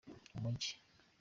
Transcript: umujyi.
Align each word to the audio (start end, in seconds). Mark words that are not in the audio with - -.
umujyi. 0.37 0.73